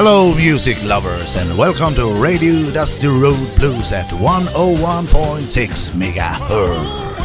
Hello, 0.00 0.32
music 0.32 0.78
lovers, 0.84 1.34
and 1.34 1.58
welcome 1.58 1.92
to 1.96 2.06
Radio 2.22 2.70
Dusty 2.70 3.08
Road 3.08 3.48
Blues 3.56 3.90
at 3.92 4.06
101.6 4.06 5.94
megahertz. 5.94 7.18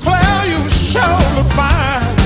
Claire, 0.00 0.46
you 0.48 0.70
sure 0.70 1.20
look 1.36 1.52
fine. 1.52 2.16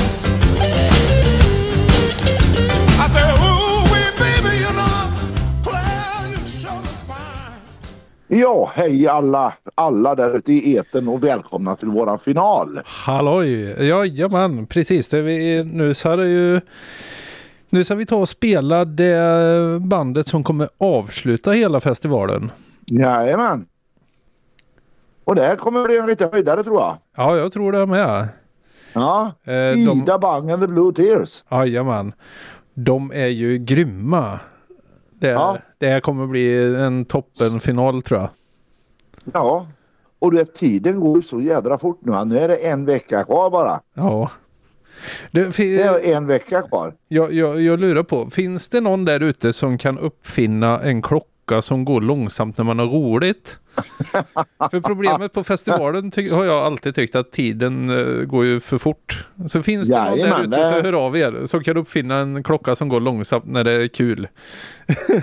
I 3.00 3.08
say, 3.12 3.26
ooh, 3.34 3.82
wee, 3.90 4.10
baby, 4.16 4.54
you 4.62 4.72
know, 4.72 5.10
Claire, 5.64 6.28
you 6.30 6.46
sure 6.46 6.70
look 6.70 7.00
fine. 7.08 7.60
Ja, 8.28 8.72
hej 8.74 9.08
alla, 9.08 9.52
alla 9.74 10.14
där 10.14 10.36
ute 10.36 10.52
i 10.52 10.76
eten 10.76 11.08
och 11.08 11.24
välkomna 11.24 11.76
till 11.76 11.88
våran 11.88 12.18
final. 12.18 12.80
Halloj! 12.84 13.76
Jajamän, 13.88 14.66
precis. 14.66 15.08
Det 15.08 15.22
vi, 15.22 15.64
nu 15.64 15.94
så 15.94 16.10
är 16.10 16.16
det 16.16 16.28
ju... 16.28 16.60
Nu 17.70 17.84
ska 17.84 17.94
vi 17.94 18.06
ta 18.06 18.16
och 18.16 18.28
spela 18.28 18.84
det 18.84 19.80
bandet 19.80 20.28
som 20.28 20.44
kommer 20.44 20.68
avsluta 20.78 21.50
hela 21.50 21.80
festivalen. 21.80 22.50
Jajamän. 22.86 23.66
Och 25.24 25.34
det 25.34 25.42
här 25.42 25.56
kommer 25.56 25.84
bli 25.84 25.98
en 25.98 26.06
lite 26.06 26.28
höjdare 26.32 26.64
tror 26.64 26.80
jag. 26.80 26.96
Ja, 27.16 27.36
jag 27.36 27.52
tror 27.52 27.72
det 27.72 27.86
med. 27.86 28.28
Ja, 28.92 29.32
Eh, 29.44 29.52
de- 29.52 29.76
Ida 30.02 30.18
Bang 30.18 30.50
and 30.50 30.62
the 30.62 30.68
Blue 30.68 30.92
Tears. 30.94 31.44
Jajamän. 31.50 32.12
De 32.74 33.12
är 33.14 33.26
ju 33.26 33.58
grymma. 33.58 34.40
Det, 35.20 35.28
Ja. 35.28 35.58
det 35.78 35.86
här 35.88 36.00
kommer 36.00 36.26
bli 36.26 36.74
en 36.76 37.04
toppenfinal 37.04 38.02
tror 38.02 38.20
jag. 38.20 38.28
Ja, 39.32 39.66
och 40.18 40.30
du 40.30 40.36
vet 40.36 40.54
tiden 40.54 41.00
går 41.00 41.16
ju 41.16 41.22
så 41.22 41.40
jädra 41.40 41.78
fort 41.78 41.98
nu. 42.02 42.24
Nu 42.24 42.38
är 42.38 42.48
det 42.48 42.56
en 42.56 42.84
vecka 42.84 43.24
kvar 43.24 43.50
bara. 43.50 43.80
Ja. 43.94 44.30
Det, 45.30 45.56
Det 45.56 45.82
är 45.82 46.16
en 46.16 46.26
vecka 46.26 46.62
kvar. 46.62 46.94
jag, 47.08 47.32
jag, 47.32 47.60
jag 47.60 47.80
lurar 47.80 48.02
på, 48.02 48.30
finns 48.30 48.68
det 48.68 48.80
någon 48.80 49.04
där 49.04 49.20
ute 49.20 49.52
som 49.52 49.78
kan 49.78 49.98
uppfinna 49.98 50.80
en 50.80 51.02
klocka 51.02 51.62
som 51.62 51.84
går 51.84 52.00
långsamt 52.00 52.58
när 52.58 52.64
man 52.64 52.78
har 52.78 52.86
roligt? 52.86 53.58
för 54.70 54.80
problemet 54.80 55.32
på 55.32 55.44
festivalen 55.44 56.12
har 56.32 56.44
jag 56.44 56.54
alltid 56.64 56.94
tyckt 56.94 57.16
att 57.16 57.32
tiden 57.32 57.88
eh, 57.88 58.24
går 58.24 58.44
ju 58.44 58.60
för 58.60 58.78
fort. 58.78 59.26
Så 59.46 59.62
finns 59.62 59.88
det 59.88 60.04
någon 60.04 60.18
där 60.18 60.42
ute 60.42 60.64
så 60.68 60.80
hör 60.82 60.92
av 61.06 61.16
er 61.16 61.46
som 61.46 61.62
kan 61.64 61.76
uppfinna 61.76 62.14
en 62.18 62.42
klocka 62.42 62.74
som 62.74 62.88
går 62.88 63.00
långsamt 63.00 63.44
när 63.44 63.64
det 63.64 63.72
är 63.72 63.88
kul. 63.88 64.28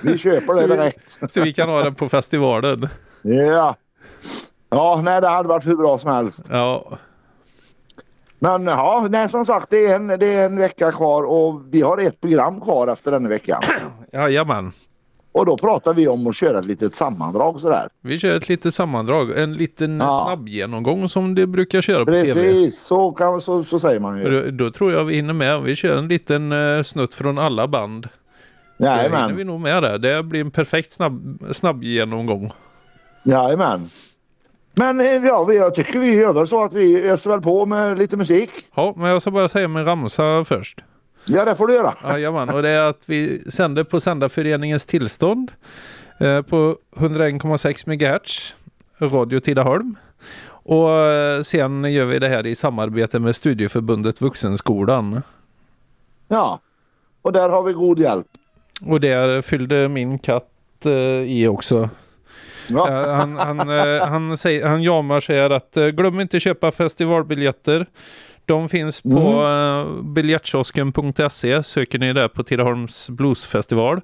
Vi 0.03 0.18
köper 0.18 0.53
Så 0.53 0.62
det 0.62 0.68
vi- 0.68 0.76
direkt. 0.76 1.18
Så 1.31 1.42
vi 1.42 1.53
kan 1.53 1.70
ha 1.70 1.84
den 1.84 1.96
på 1.96 2.09
festivalen. 2.09 2.88
Ja. 3.22 3.76
Ja, 4.70 5.02
nej 5.03 5.22
det 5.22 5.28
hade 5.28 5.50
varit 5.50 5.66
hur 5.68 5.76
bra 5.76 6.00
som 6.00 6.12
helst. 6.12 6.42
Ja, 6.50 6.98
Men 8.39 8.66
ja, 8.66 9.08
nej 9.09 9.30
som 9.30 9.45
sagt 9.45 9.67
det 9.69 9.86
är, 9.86 9.95
en, 9.95 10.08
det 10.08 10.25
är 10.33 10.45
en 10.45 10.58
vecka 10.59 10.91
kvar 10.91 11.23
och 11.23 11.61
vi 11.69 11.81
har 11.81 11.97
ett 11.97 12.22
program 12.22 12.61
kvar 12.61 12.88
efter 12.88 13.11
den 13.11 13.28
veckan. 13.30 13.61
jajamän. 14.14 14.72
Och 15.31 15.45
då 15.45 15.58
pratar 15.58 15.94
vi 15.94 16.08
om 16.08 16.28
att 16.28 16.36
köra 16.36 16.59
ett 16.59 16.66
litet 16.66 16.95
sammandrag 16.95 17.59
sådär. 17.61 17.88
Vi 18.02 18.19
kör 18.19 18.38
ett 18.38 18.50
litet 18.50 18.73
sammandrag, 18.73 19.38
en 19.38 19.53
liten 19.53 19.97
Ja. 19.97 20.23
snabb 20.25 20.47
genomgång 20.50 21.09
som 21.09 21.36
det 21.36 21.47
brukar 21.47 21.81
köra 21.81 22.06
på 22.06 22.11
tv. 22.11 22.33
Precis, 22.33 22.81
så, 22.81 23.11
kan, 23.11 23.41
så, 23.41 23.63
så 23.63 23.80
säger 23.80 24.00
man 24.00 24.19
ju. 24.19 24.41
Då, 24.41 24.52
då 24.66 24.72
tror 24.72 24.91
jag 24.91 25.03
vi 25.06 25.16
hinner 25.16 25.33
med. 25.33 25.61
Vi 25.61 25.75
kör 25.75 25.97
en 25.97 26.08
liten 26.08 26.52
uh, 26.52 26.81
snutt 26.81 27.13
från 27.13 27.38
alla 27.38 27.67
band. 27.67 28.08
Så 28.78 28.83
hinner 28.86 29.09
vi 29.09 29.16
Jajamän. 29.16 29.47
nog 29.47 29.59
med 29.61 29.83
det. 29.83 29.97
Det 29.97 30.23
blir 30.23 30.41
en 30.41 30.52
perfekt 30.52 30.91
snabb, 30.91 31.44
snabb 31.52 31.83
genomgång. 31.83 32.52
Jajamän. 33.23 33.89
Men 34.78 35.00
eh, 35.00 35.06
ja, 35.06 35.53
jag 35.53 35.75
tycker 35.75 36.00
vi 36.00 36.13
gör 36.13 36.34
väl 36.34 36.47
så 36.47 36.63
att 36.63 36.74
vi 36.74 37.02
öser 37.09 37.30
väl 37.30 37.41
på 37.41 37.66
med 37.66 37.97
lite 37.97 38.18
musik. 38.18 38.50
Ja, 38.75 38.94
men 38.97 39.09
jag 39.09 39.22
ska 39.22 39.31
bara 39.31 39.50
säga 39.50 39.68
min 39.68 39.86
ramsa 39.86 40.44
först. 40.44 40.84
Ja, 41.28 41.46
det 41.46 41.56
får 41.56 41.68
du 41.68 41.74
göra. 41.74 41.94
Jajamän, 42.03 42.50
och 42.50 42.62
det 42.62 42.69
är 42.69 42.81
att 42.81 43.09
vi 43.09 43.52
sänder 43.52 43.84
på 43.84 44.00
Sändarföreningens 44.00 44.86
tillstånd 44.86 45.52
eh, 46.19 46.41
på 46.41 46.78
101,6 46.96 47.90
MHz, 47.90 48.56
Radio 49.00 49.40
Tidaholm. 49.40 49.96
Och 50.47 50.92
eh, 50.92 51.42
sen 51.42 51.94
gör 51.94 52.06
vi 52.06 52.19
det 52.19 52.28
här 52.28 52.46
i 52.46 52.56
samarbete 52.56 53.19
med 53.19 53.36
Studieförbundet 53.36 54.22
Vuxenskolan. 54.22 55.22
Ja. 56.28 56.59
Och 57.22 57.31
där 57.31 57.50
har 57.50 57.63
vi 57.63 57.74
god 57.74 58.00
hjälp. 58.00 58.28
Och 58.81 59.00
där 59.00 59.42
fyllde 59.42 59.88
min 59.90 60.19
katt 60.19 60.86
eh, 60.86 60.92
i 61.31 61.47
också. 61.47 61.90
Ja, 62.70 63.14
han, 63.16 63.38
han, 63.38 63.70
eh, 63.70 64.08
han, 64.08 64.38
säger, 64.38 64.68
han 64.68 64.84
jamar 64.84 65.20
säger 65.20 65.50
att 65.50 65.78
eh, 65.78 65.88
glöm 65.88 66.20
inte 66.20 66.40
köpa 66.40 66.72
festivalbiljetter. 66.72 67.86
De 68.46 68.70
finns 68.70 69.02
på 69.02 69.09
Mm. 69.20 69.88
eh, 69.98 70.03
biljettkiosken.se. 70.03 71.64
Söker 71.64 72.00
ni 72.00 72.14
där 72.14 72.28
på 72.28 72.44
Tidaholms 72.44 73.09
bluesfestival. 73.09 74.02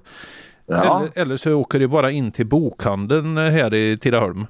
ja. 0.66 1.00
Eller, 1.14 1.22
eller 1.22 1.36
så 1.36 1.52
åker 1.54 1.78
ni 1.78 1.86
bara 1.86 2.10
in 2.10 2.32
till 2.32 2.46
bokhandeln 2.46 3.36
här 3.36 3.74
i 3.74 3.98
Tidaholm. 3.98 4.46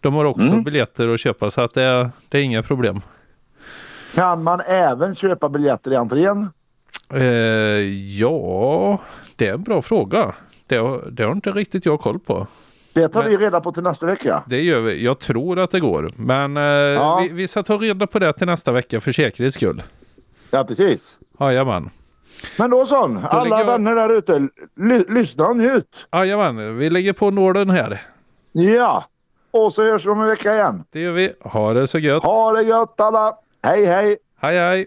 De 0.00 0.14
har 0.14 0.24
också 0.24 0.48
Mm. 0.48 0.62
biljetter 0.64 1.08
att 1.08 1.20
köpa 1.20 1.50
så 1.50 1.60
att 1.60 1.74
det, 1.74 1.82
är- 1.82 2.10
det 2.28 2.38
är 2.38 2.42
inga 2.42 2.62
problem. 2.62 3.00
Kan 4.14 4.42
man 4.42 4.60
även 4.60 5.14
köpa 5.14 5.48
biljetter 5.48 5.90
i 5.92 5.96
entrén? 5.96 6.48
Eh, 7.14 7.22
ja, 8.20 9.00
det 9.36 9.48
är 9.48 9.54
en 9.54 9.62
bra 9.62 9.82
fråga. 9.82 10.32
Det, 10.66 11.00
det 11.10 11.24
har 11.24 11.32
inte 11.32 11.50
riktigt 11.50 11.86
jag 11.86 12.00
koll 12.00 12.18
på. 12.18 12.46
Det 12.94 13.08
tar 13.08 13.22
Men- 13.22 13.30
vi 13.30 13.36
reda 13.36 13.60
på 13.60 13.72
till 13.72 13.82
nästa 13.82 14.06
vecka. 14.06 14.42
Det 14.46 14.60
gör 14.62 14.80
vi. 14.80 15.04
Jag 15.04 15.18
tror 15.18 15.58
att 15.58 15.70
det 15.70 15.80
går. 15.80 16.10
Men 16.16 16.56
eh, 16.56 17.20
vi, 17.22 17.28
vi 17.28 17.48
ska 17.48 17.62
ta 17.62 17.76
reda 17.76 18.06
på 18.06 18.18
det 18.18 18.32
till 18.32 18.46
nästa 18.46 18.72
vecka 18.72 19.00
för 19.00 19.12
säkerhets 19.12 19.56
skull. 19.56 19.82
Ja, 20.50 20.64
precis. 20.64 21.18
Jajamän. 21.40 21.90
Men 22.58 22.70
då 22.70 22.86
så, 22.86 23.18
alla 23.30 23.58
jag- 23.58 23.66
vänner 23.66 23.94
där 23.94 24.14
ute, 24.14 24.48
ly- 24.76 25.04
lyssna 25.08 25.52
njut. 25.52 26.06
Jajamän, 26.12 26.76
vi 26.78 26.90
lägger 26.90 27.12
på 27.12 27.30
nålen 27.30 27.70
här. 27.70 28.02
Ja. 28.52 29.04
Och 29.50 29.72
så 29.72 29.82
hörs 29.82 30.06
vi 30.06 30.10
om 30.10 30.20
en 30.20 30.26
vecka 30.28 30.54
igen. 30.54 30.84
Det 30.90 31.00
gör 31.00 31.12
vi. 31.12 31.32
Ha 31.40 31.72
det 31.72 31.86
så 31.86 31.98
gött. 31.98 32.22
Ha 32.22 32.52
det 32.52 32.62
gött 32.62 33.00
alla. 33.00 33.34
Hej 33.62 33.84
hej. 33.84 34.16
Hej 34.40 34.58
hej. 34.58 34.86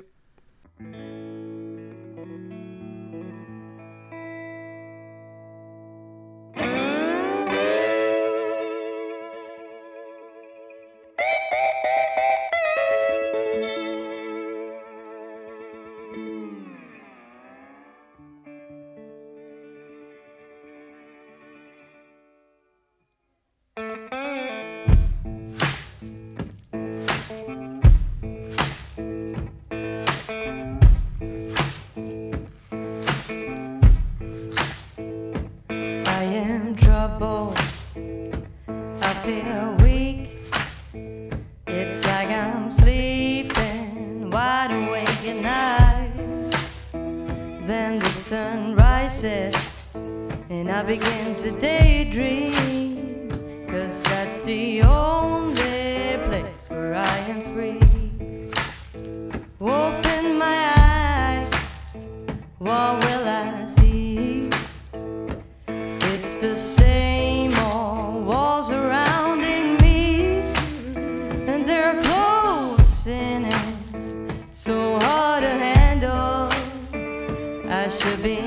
to 78.05 78.17
be. 78.17 78.44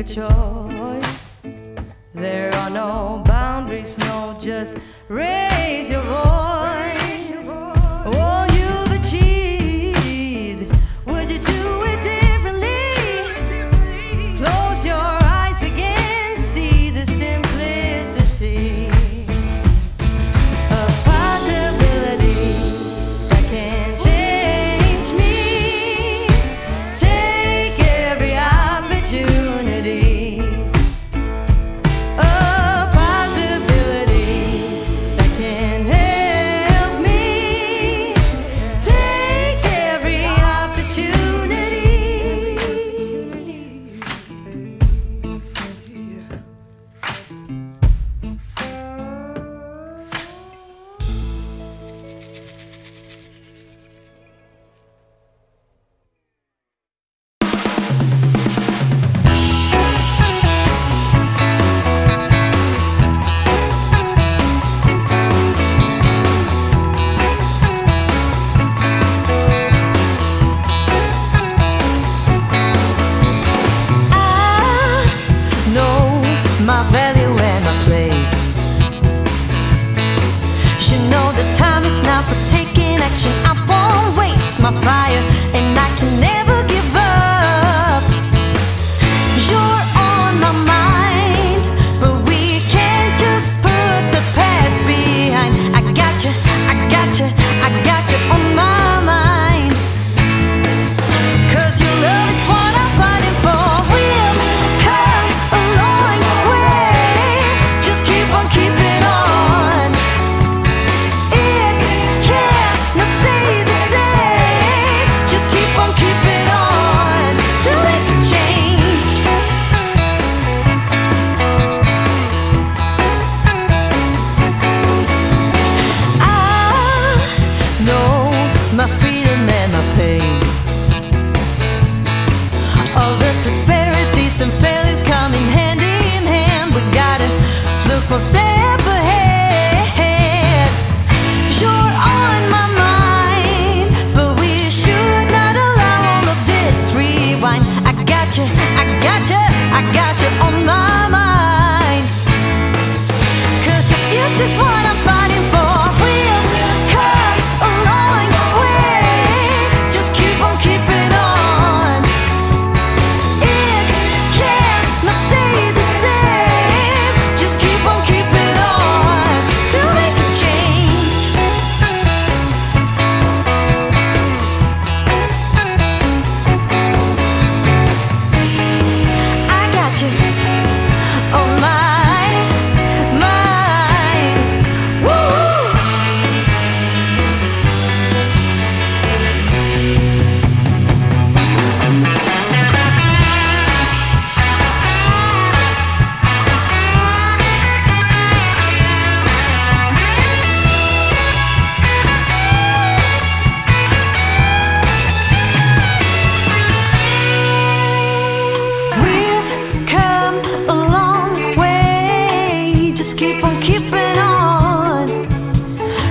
A 0.00 0.02
choice. 0.02 1.28
There 2.14 2.54
are 2.54 2.70
no 2.70 3.22
boundaries, 3.26 3.98
no, 3.98 4.36
just 4.40 4.78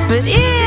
But 0.09 0.25
if 0.25 0.58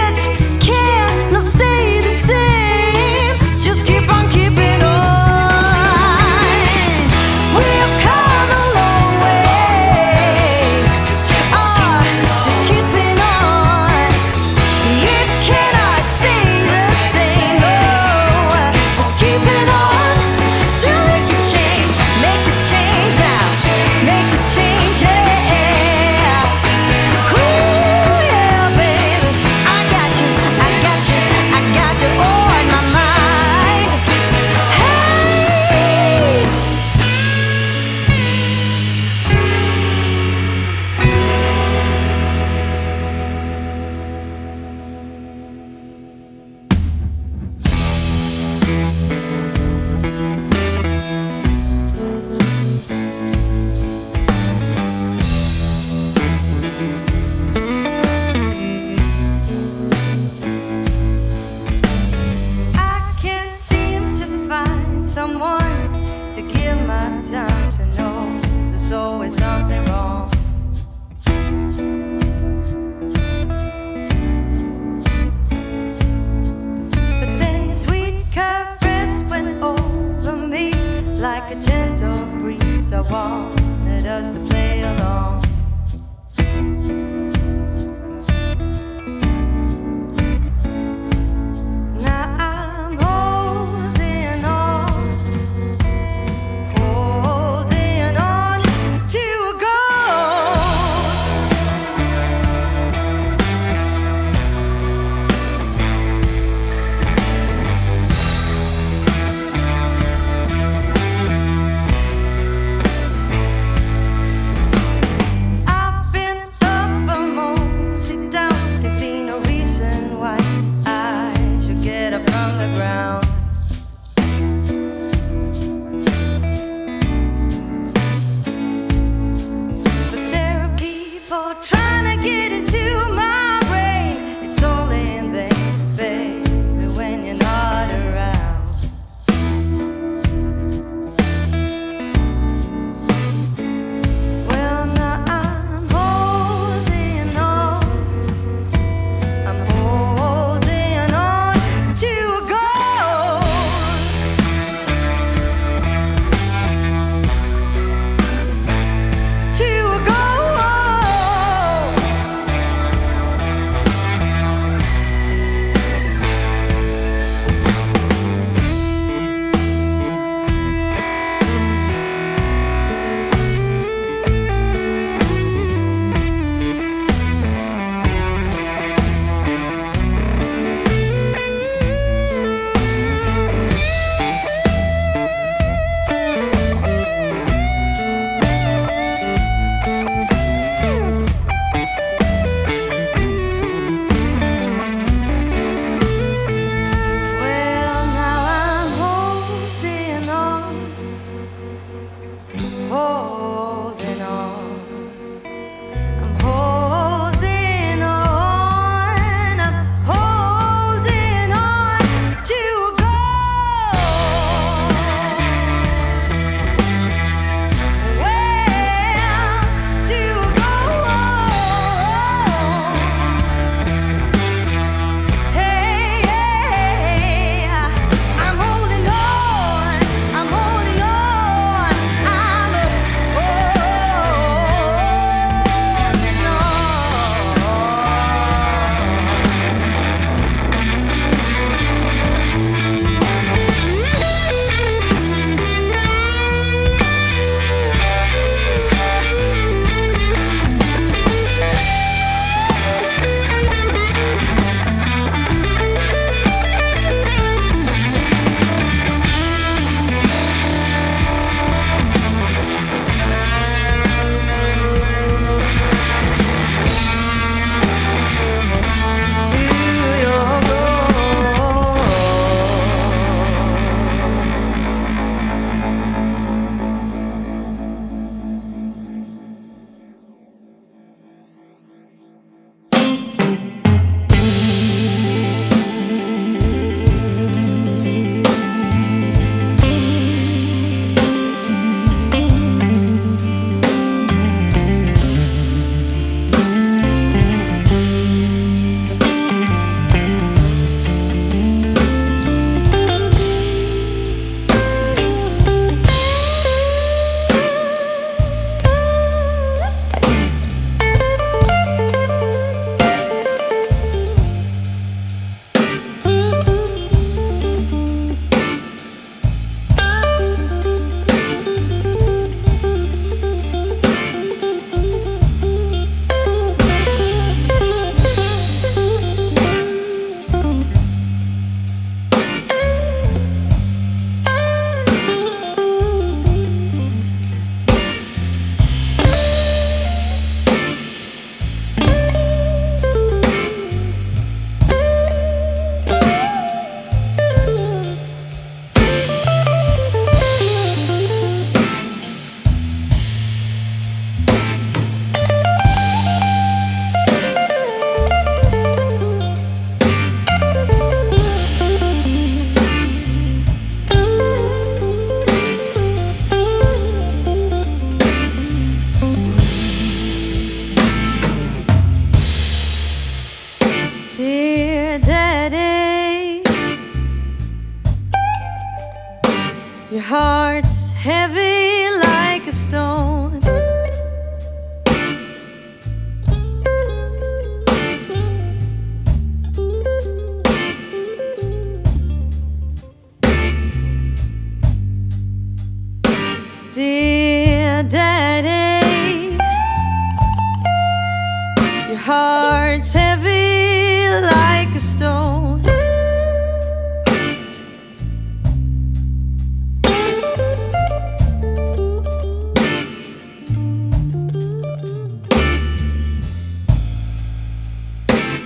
heart's 402.33 403.13
heavy 403.13 404.29
like 404.55 404.95
a 404.95 405.01
stone. 405.01 405.83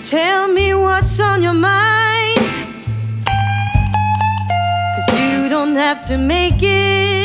Tell 0.01 0.47
me 0.59 0.75
what's 0.75 1.19
on 1.21 1.43
your 1.43 1.59
mind. 1.73 2.39
Cause 4.95 5.09
you 5.21 5.49
don't 5.49 5.75
have 5.75 6.07
to 6.09 6.17
make 6.17 6.63
it. 6.63 7.16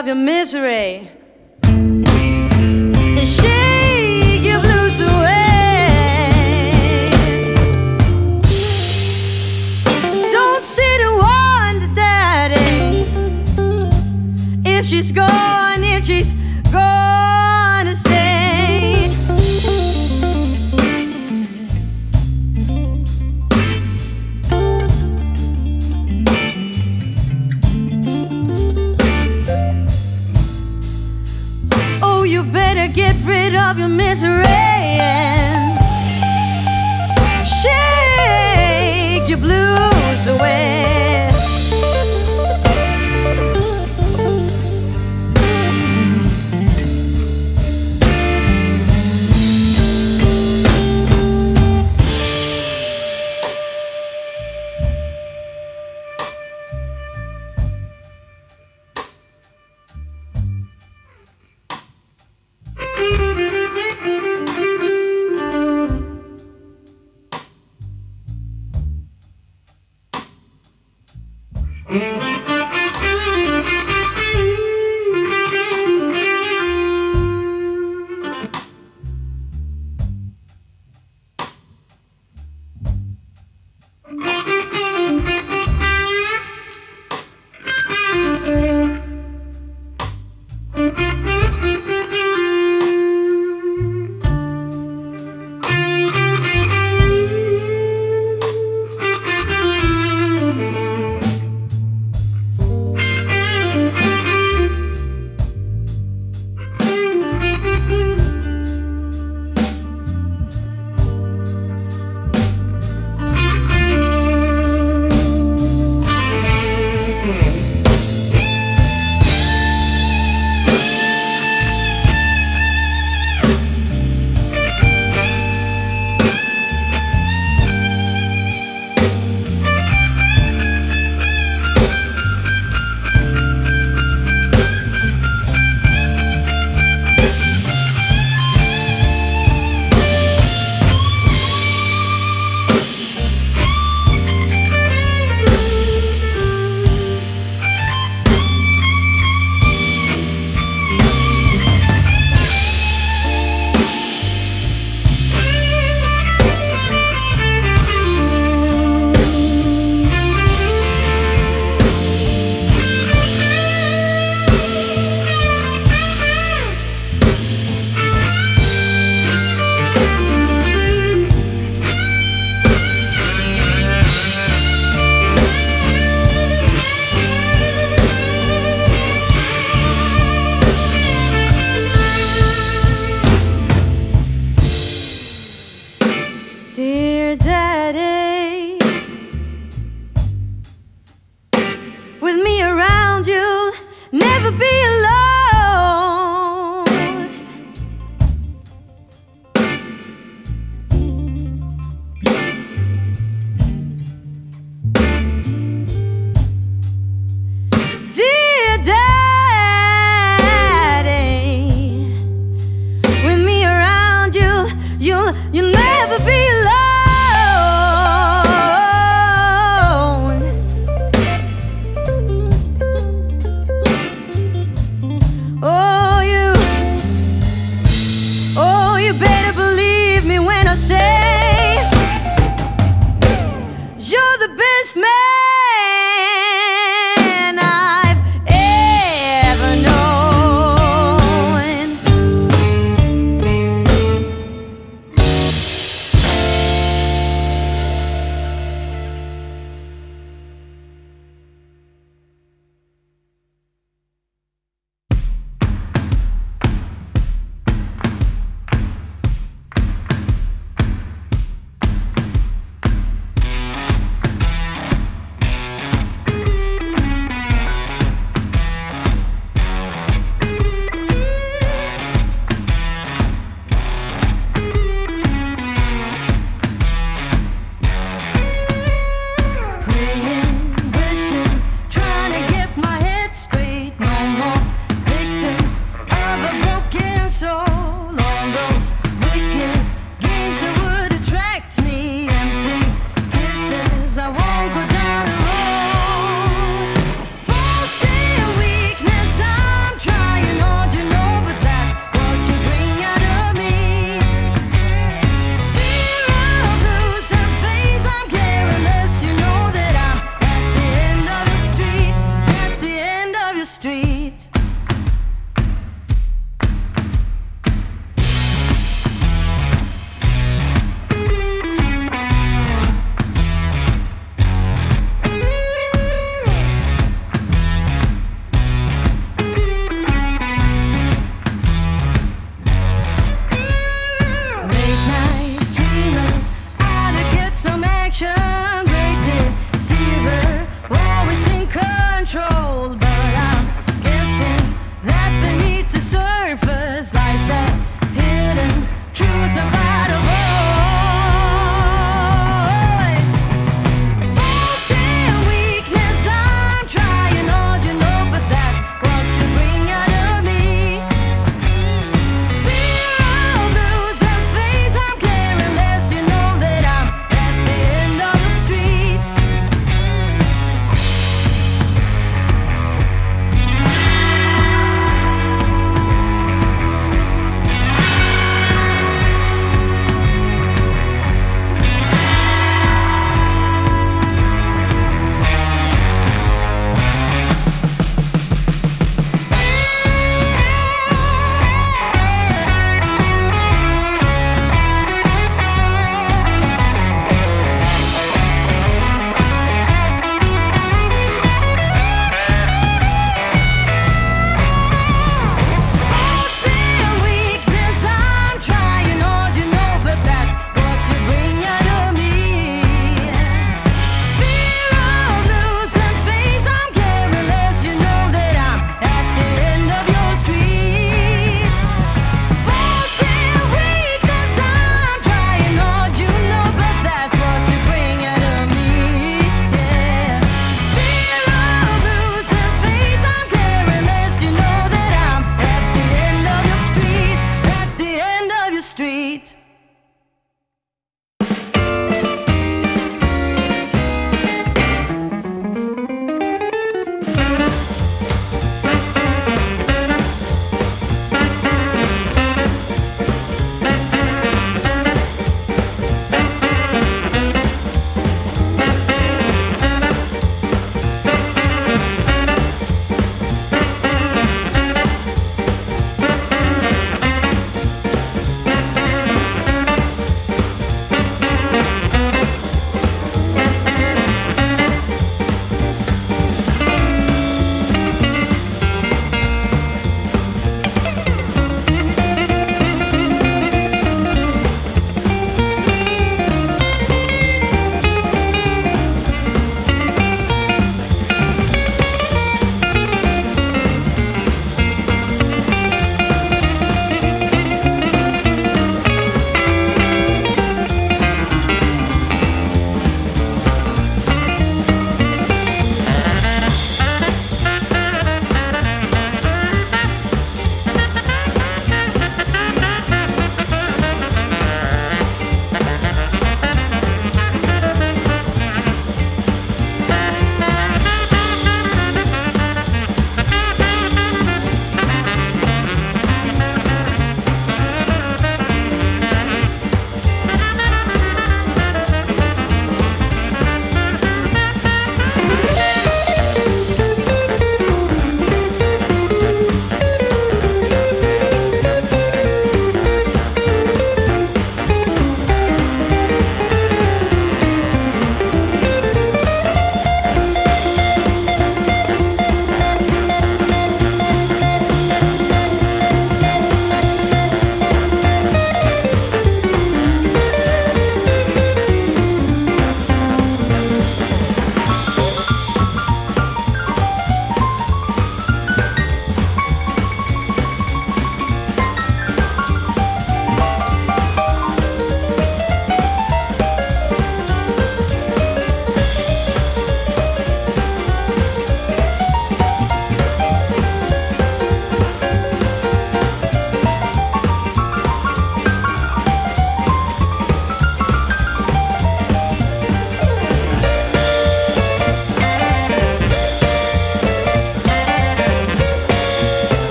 of 0.00 0.06
your 0.06 0.16
misery. 0.16 1.08